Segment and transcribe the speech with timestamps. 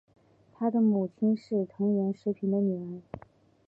[0.55, 3.03] 他的母亲是藤原时平的女儿。